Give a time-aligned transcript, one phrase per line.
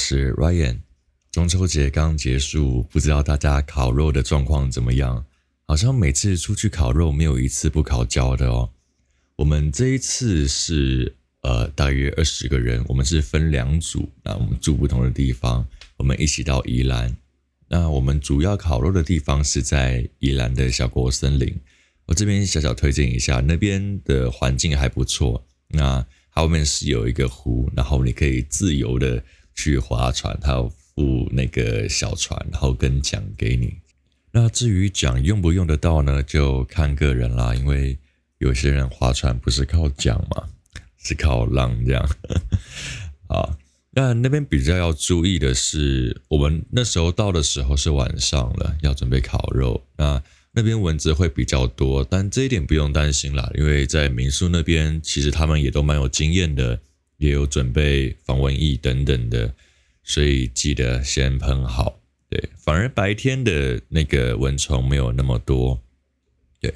[0.00, 0.78] 是 Ryan。
[1.30, 5.26] 中秋节刚结束，不知道大家烤肉的状况怎么样？
[5.66, 8.70] 好像每次出去烤肉，没有一次不烤焦的哦。
[9.36, 15.64] 我们这一次是呃大约二十个人，我们是分两组，那我们住不同的地方，
[15.98, 17.14] 我们一起到宜兰。
[17.68, 21.54] 那我们主要烤肉的地方是在宜兰的小国森林。
[22.06, 25.46] 我这边小小推荐一下，那边的环境还不错。
[25.68, 29.22] 那后面是有一个湖，然后你可以自由的
[29.60, 33.74] 去划船，它要付那个小船，然后跟桨给你。
[34.32, 37.54] 那至于桨用不用得到呢，就看个人啦。
[37.54, 37.98] 因为
[38.38, 40.48] 有些人划船不是靠桨嘛，
[40.96, 42.08] 是靠浪这样。
[43.28, 43.58] 啊，
[43.90, 49.84] 那那边比较要注意的是，我们那时候到的时候是晚上了，要准备烤肉。
[49.98, 56.80] 那那边蚊子会比较多，但这一点不用担心啦，因为在民宿那边，其实他们也都蛮有经验的，
[57.20, 59.54] 也有准备防蚊液等等的，
[60.02, 62.00] 所以记得先喷好。
[62.28, 65.80] 对，反而白天的那个蚊虫没有那么多。
[66.60, 66.74] 对，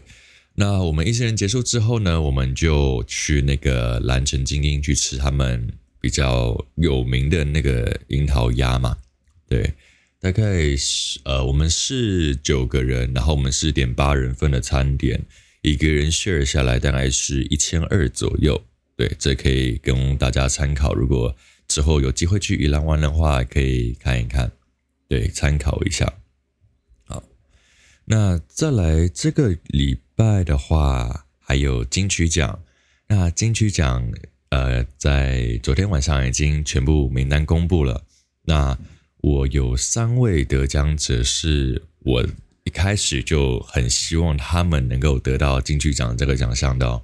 [0.54, 8.98] 那我们一些人结束之后呢，我们就去那个蓝城精英去吃他们比较有名的那个樱桃鸭嘛。
[9.48, 9.74] 对。
[10.20, 15.22] 大概是呃，我们是九个人，然后我们是点八人份的餐点，
[15.60, 18.64] 一个人 share 下来大概是一千二左右。
[18.96, 20.94] 对，这可以供大家参考。
[20.94, 21.34] 如果
[21.66, 24.52] 之后有机会去宜兰玩的话，可以看一看，
[25.08, 26.12] 对，参考一下。
[27.06, 27.22] 好，
[28.04, 32.60] 那再来这个礼拜的话，还有金曲奖。
[33.08, 34.12] 那金曲奖
[34.50, 38.04] 呃，在昨天晚上已经全部名单公布了。
[38.44, 38.78] 那
[39.18, 42.26] 我有三位得奖者，是我
[42.62, 47.02] 一开始就很希望他们能够得到金曲奖这个奖项的。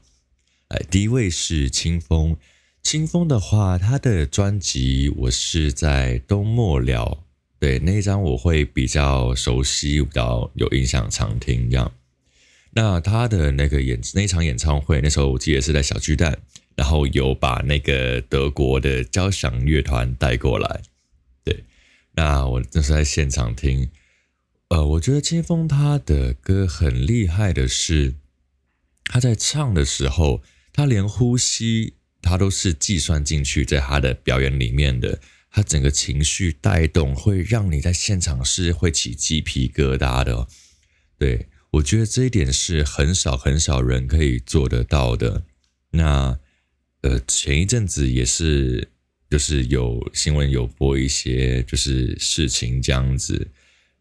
[0.70, 2.36] 哎，第一位是清风。
[2.81, 7.25] 清风的话，他的专辑我是在冬末了，
[7.58, 11.92] 对，那一张我会比较熟悉，比较有印象，常听这样。
[12.70, 16.38] 那他的那个演那场演唱会，那时候我记得是在小巨蛋，
[16.76, 20.82] 然后有把那个德国的交响乐团带过来。
[21.42, 21.64] 对
[22.12, 23.91] 那我这是在现场听，
[24.69, 28.14] 呃，我觉得清风他的歌很厉害的是，
[29.06, 30.41] 他在唱的时候，
[30.72, 35.20] 他连呼吸他都是计算进去在他的表演里面的，
[35.50, 40.47] 他整个情绪带动会让你在现场是会起鸡皮疙瘩的。
[41.19, 45.44] 对，我觉得这一点是很少很少人可以做得到的。
[45.91, 46.38] 那
[47.03, 48.88] 呃，前一阵子也是。
[49.30, 53.48] 就是有新闻有播一些就是事情这样子，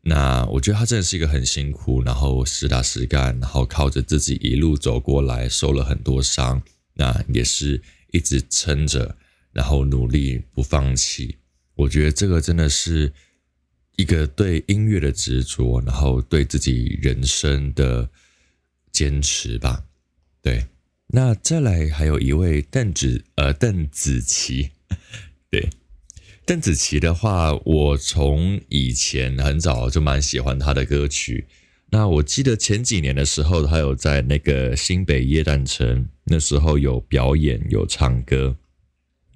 [0.02, 6.62] 那我觉得他真的是一个很辛苦，然后实打实干，然后靠着自己一路走过来，受了很多伤，
[6.94, 9.18] 那也是一直撑着，
[9.52, 11.38] 然后努力不放弃。
[11.76, 13.14] 我觉得这个真的是
[13.98, 18.10] 一个对音乐的执着，然后对自己人生的
[18.92, 19.84] 坚持吧。
[20.42, 20.68] 对，
[21.08, 24.72] 那再来还有一位邓紫呃邓紫棋。
[25.52, 25.70] 对，
[26.50, 31.46] 邓紫棋的话，我从以前很早就蛮喜欢她的歌曲。
[31.92, 38.58] 那我记得前几年的时候，她有在那个新北耶诞城，那时候有表演有唱歌。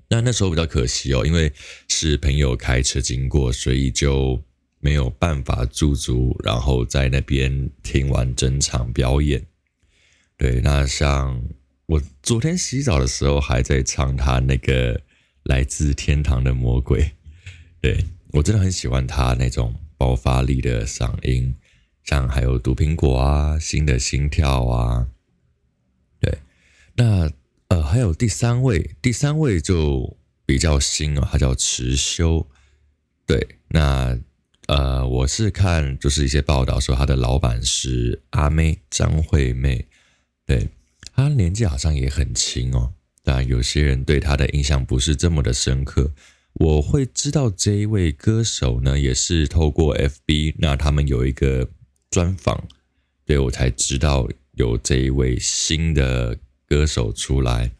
[0.09, 1.53] 那那时候比较可惜哦，因为
[1.87, 4.43] 是朋友开车经过，所以就
[4.79, 9.45] 没有办法驻足，然后在那边听完整场表演。
[10.35, 11.39] 对，那像
[11.85, 14.99] 我昨天洗澡的时候，还在唱她那个。
[15.43, 17.11] 来自天堂的魔鬼，
[17.81, 21.53] 对，我真的很喜欢他那种爆发力的嗓音，
[22.03, 25.07] 像还有毒苹果啊，新的心跳啊，
[26.19, 26.39] 对，
[26.95, 27.29] 那
[27.67, 32.47] 呃还有第三位，第三位就比较新哦，他叫池修，
[33.25, 34.17] 对，那
[34.67, 39.87] 呃我是看就是一些报道说他的老板是阿妹张惠妹，
[40.45, 40.69] 对，
[41.13, 42.93] 他年纪好像也很轻哦。
[43.23, 46.11] 但有些人对他的印象不是这么的深刻。
[46.55, 51.67] 我会知道这一位歌手呢，也是透过 FB，那他们有一个
[52.11, 52.67] 专访，
[53.25, 56.37] 对，我才知道有这一位新的
[56.67, 57.71] 歌手出来。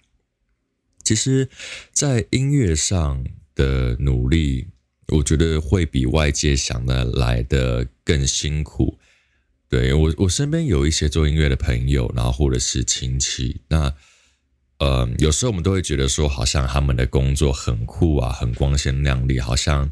[1.03, 1.49] 其实，
[1.91, 3.23] 在音乐上
[3.53, 4.69] 的努力，
[5.09, 8.97] 我觉得会比外界想的来的更辛苦。
[9.69, 13.93] 对，我，我身边有一些做音乐的朋友，然后或者是亲戚，那。
[14.83, 19.89] 呃，有时候我们都会觉得说，好像他们的工作很酷啊，很光鲜亮丽，好像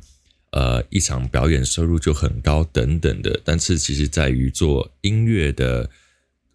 [0.51, 3.39] 呃一场表演收入就很高等等的。
[3.45, 5.89] 但是其实在于做音乐的，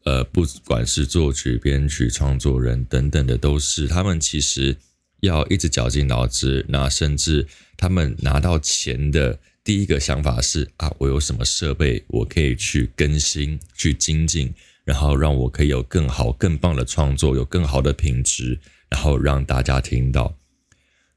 [0.04, 4.76] 呃，不管是作曲、编曲、创作人等等的，都是他们其实
[5.20, 7.46] 要一直绞尽脑汁，那甚至
[7.78, 14.52] 他们拿到钱的第一个想法是啊，我有什么设备我可以去更新、去精进，
[14.86, 20.38] 然后让我可以有更好、更棒的创作，有更好的品质，然后让大家听到。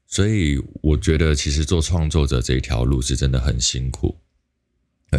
[0.08, 4.18] 所以我觉得，其实做创作者这一条路是真的很辛苦，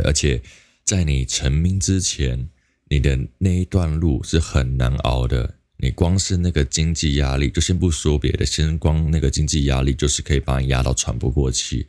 [0.04, 0.44] 而且
[0.84, 2.50] 在你成名之前，
[2.90, 5.56] 你的那一段路是很难熬的。
[5.78, 11.88] 你光是那个经济压力，就先不说别的，先光那个经济压力，就是可以把你压到喘不过气。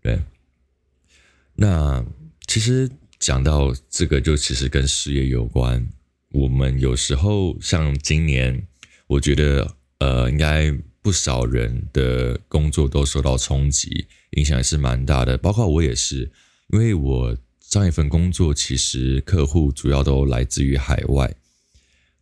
[0.00, 0.22] 对，
[1.56, 2.02] 那
[2.46, 2.88] 其实
[3.18, 5.88] 讲到这个，就其实跟事业有关。
[6.30, 8.66] 我们有时候像今年，
[9.06, 10.72] 我觉得呃，应该
[11.02, 16.30] 不少人的工作都受到冲击，影响也是蛮大的，包括我也是，
[16.70, 21.34] 因为我上一份工作其实客户主要都来自于海外。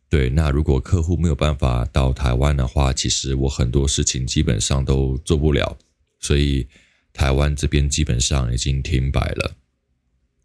[0.09, 5.77] 对，那如果客户没有办法到台湾的话，其实我很多事情基本上都做不了，
[6.19, 6.65] 所以
[7.11, 9.55] 台湾这边基本上已经停摆了。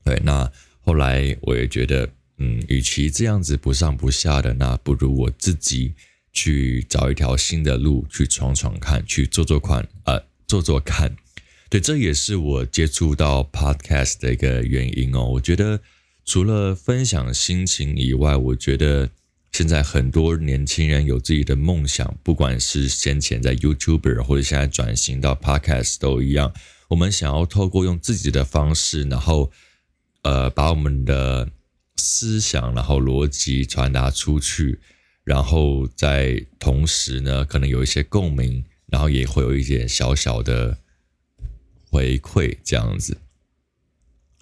[0.04, 0.50] 对，那
[0.80, 2.08] 后来我也觉得，
[2.38, 5.94] 嗯，与其这样子不上不下的，那不如我自己
[6.32, 11.16] 去找一条新的路去闯闯看，去做做看，呃，做做看。
[11.68, 15.24] 对，这也是我接触到 Podcast 的一个原因哦。
[15.24, 15.80] 我觉得
[16.24, 19.10] 除了分享心情以外，我觉得。
[19.54, 26.50] 现在很多年轻人有自己的梦想，不管是先前在 YouTuber 或者现在转型到 Podcast 都一样。
[26.88, 29.52] 我们想要透过用自己的方式，然后
[30.22, 31.50] 呃把我们的
[31.96, 34.80] 思想，然后逻辑传达出去，
[35.24, 40.78] 然后在同时呢，可能有一些共鸣，然后也会有一点小小的
[41.90, 43.18] 回馈，这样子。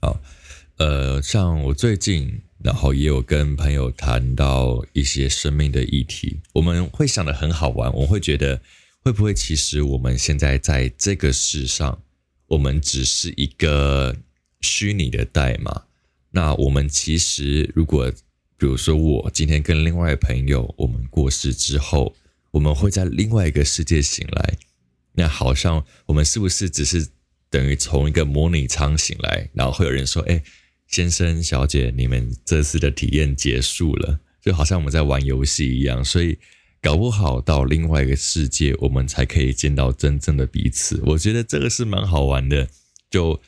[0.00, 0.20] 好，
[0.76, 2.42] 呃，像我最近。
[2.62, 8.60] 然后也有跟朋友谈到一些生命的议题，我们会想得很好玩，我会觉得
[9.02, 12.02] 会不会其实我们现在在这个世上，
[12.48, 14.14] 我们只是一个
[14.60, 15.82] 虚拟的代码。
[16.30, 18.10] 那我们其实如果
[18.56, 22.14] 比如说我今天跟另外一朋友，我们过世之后，
[22.50, 24.58] 我们会在另外一个世界醒来，
[25.12, 27.08] 那好像我们是不是只是
[27.48, 30.42] 等于从一个模拟舱醒来，然后会有人说，哎。
[30.90, 36.04] 先生、小姐，你们这次的体验结束了，就好像我们在玩游戏一样。
[36.04, 36.36] 所以，
[36.82, 41.00] 搞不好到另外一个世界，我们才可以见到真正的彼此。
[41.06, 42.68] 我觉得这个是蛮好玩的，
[43.08, 43.40] 就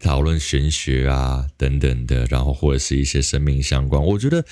[0.00, 4.02] 讨论玄学啊等等的，然后或者是一些生命相关。
[4.02, 4.44] 我觉得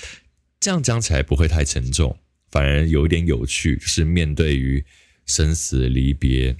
[0.59, 2.17] 这样讲起来不会太沉重，
[2.49, 4.85] 反而有一点有趣，是面对于
[5.25, 6.55] 生死离别。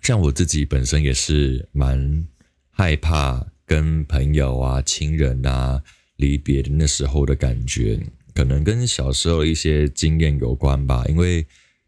[0.00, 2.26] 像我自己本身也是蛮
[2.70, 3.46] 害怕。
[3.66, 5.80] 跟朋友啊、亲人啊
[6.16, 8.00] 离别的那时候的感觉，
[8.34, 11.04] 可能跟小时候一些经验有关吧。
[11.08, 11.46] 因为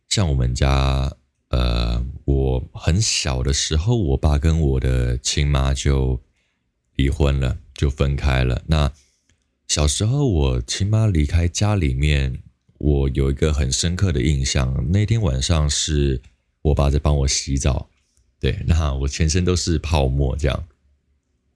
[0.08, 1.12] 像我们家，
[1.52, 6.18] 呃，我很小的时候，我爸跟我的亲妈就
[6.96, 8.62] 离婚了，就分开了。
[8.66, 8.90] 那
[9.68, 12.42] 小时候我亲妈离开家里面，
[12.78, 14.90] 我有一个很深刻的印象。
[14.90, 16.22] 那天晚上是
[16.62, 17.90] 我爸在帮我洗澡，
[18.40, 20.64] 对，那我全身都是泡沫，这样。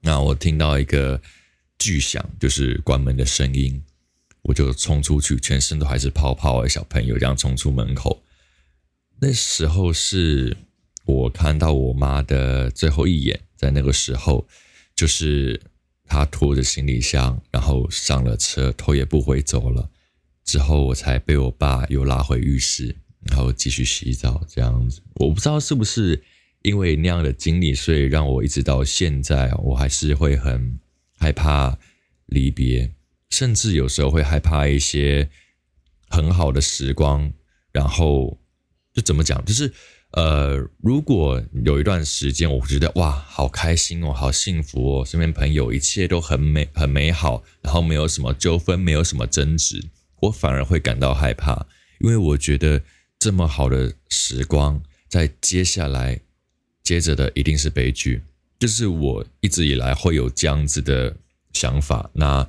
[0.01, 1.19] 那我听到一个
[1.79, 3.83] 巨响，就是关门的声音，
[4.43, 8.21] 我就冲出去，全身都还是泡泡的小朋友这样冲出门口。
[9.19, 10.55] 那时候是
[11.05, 14.47] 我看到我妈的最后一眼，在那个时候，
[14.95, 15.59] 就是
[16.05, 19.89] 她拖着行李箱，然后上了车，头也不回走了。
[20.43, 25.01] 之后我才被我爸又拉回浴室，然后继续洗澡这样子。
[25.15, 26.23] 我不知道是不是。
[26.63, 30.77] 因为那样的经历，所以让我一直到现在，我还是会很
[31.17, 31.77] 害怕
[32.25, 32.91] 离别，
[33.29, 35.29] 甚至有时候会害怕一些
[36.09, 37.31] 很好的时光。
[37.71, 38.39] 然后
[38.97, 39.71] 就怎么讲，就是
[40.13, 49.83] 呃，如果有一段时间，我觉得哇，好开心哦，好幸福哦，身边朋友一切都很美很美好，然后没有什么纠纷，没有什么争执，
[50.21, 51.67] 我反而会感到害怕，
[51.99, 52.81] 因为我觉得
[53.19, 56.21] 这么好的时光，在接下来。
[56.83, 58.23] 接着的一定是悲剧，
[58.57, 61.17] 就是我一直以来会有这样子的
[61.51, 62.47] 想法，那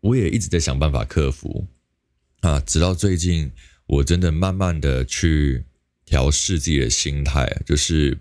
[0.00, 1.66] 我也一直在想办法克服
[2.40, 3.52] 啊，直到最近
[3.88, 5.64] 我真的慢慢的去
[6.04, 8.18] 调试自己的心态，就是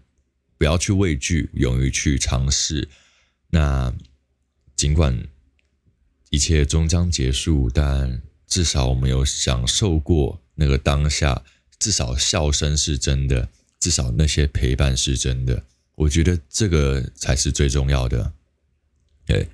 [0.57, 2.89] 不要去畏惧，勇于去尝试。
[3.51, 3.93] 那
[4.75, 5.27] 尽管
[6.31, 11.43] 一切终将结束，但至少我们有享受过那个当下，
[11.77, 13.49] 至少笑声是真的。
[13.79, 18.33] 至少那些陪伴是真的，我觉得这个才是最重要的。
[19.23, 19.47] 对，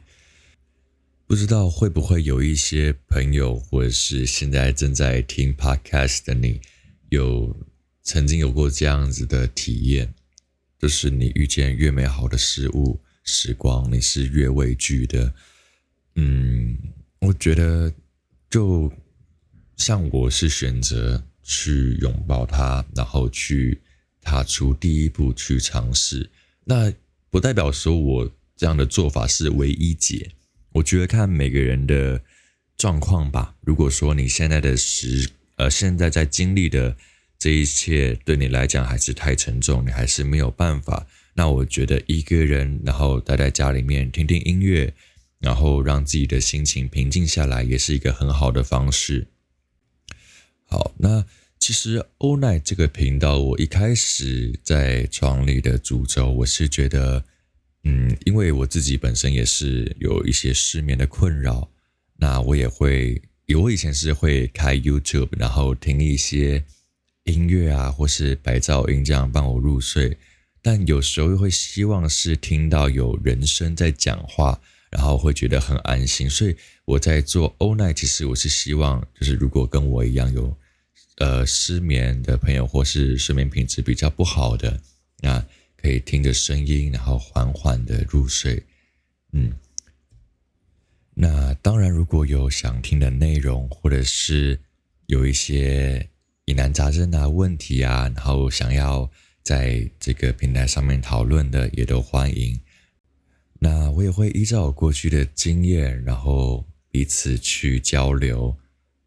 [1.25, 6.60] 不知道会不会有一些朋友，或者是现在正在听 Podcast 的你，
[7.10, 7.56] 有
[8.03, 10.13] 曾经有过这样子的体验，
[10.77, 15.34] 就是你遇见越美好的事物时光，你是越畏惧的。
[16.15, 16.77] 嗯，
[17.20, 17.92] 我觉得
[18.50, 18.92] 就
[19.77, 23.82] 像我是选择去拥抱它，然后去
[24.22, 26.30] 踏出第一步去尝试。
[26.65, 26.94] 那
[27.32, 30.30] 不代表说我这样的做法是唯一解。
[30.74, 32.22] 我觉得看每个人的
[32.77, 33.56] 状况吧。
[33.62, 36.96] 如果说你现在的时呃现在在经历的
[37.39, 44.94] 这一切对你来讲还是太沉重，你还是没有办法，那我觉得一个人然后待在家里面听听音乐。
[45.39, 49.27] 然后让自己的心情平静下来，也是一个很好的方式。
[50.63, 51.25] 好，那
[51.60, 57.25] 其实欧奈这个频道，我一开始在创立的主轴，我是觉得，
[57.83, 61.69] 嗯，因为我自己本身也是有一些失眠的困扰，
[62.17, 63.21] 那我也会，
[63.57, 66.63] 我以前是会开 YouTube，然后听一些
[67.25, 70.17] 音乐啊，或是白噪音这样帮我入睡，
[70.61, 74.59] 但有时候又会希望是听到有人声在讲话。
[74.95, 80.55] 然后会觉得很安心，所以我在做欧奈，其实我是希望，就是如果跟我一样有
[81.17, 84.79] 呃失眠的朋友，或是睡眠品质比较不好的，
[85.21, 85.43] 那
[85.83, 88.63] 可以听着声音，然后缓缓的入睡。
[89.33, 89.51] 嗯，
[91.13, 94.57] 那当然，如果有想听的内容，或者是
[95.07, 96.09] 有一些
[96.45, 99.11] 疑难杂症啊、问题啊，然后想要
[99.41, 102.57] 在这个平台上面讨论的，也都欢迎。
[103.59, 108.55] 那我也会依照我过去的经验，然后彼此去交流，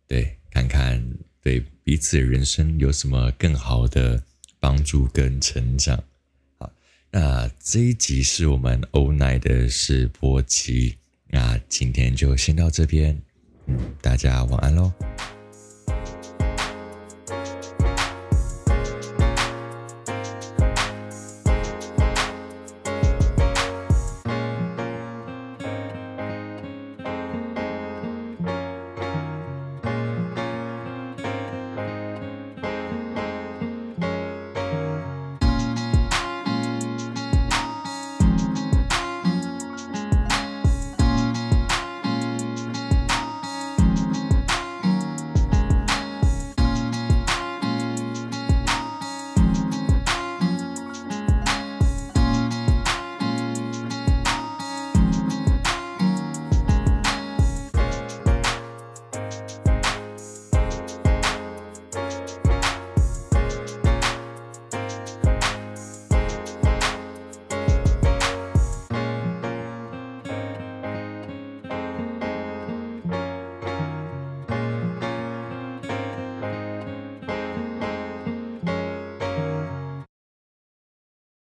[0.06, 1.02] 对，看看
[1.40, 4.23] 对彼此人生有什么更好的
[4.61, 6.04] 帮助跟成长。
[7.19, 10.95] 那这一集是我们欧奈的试播集，
[11.29, 13.19] 那今天就先到这边，
[13.65, 14.93] 嗯，大家晚安喽。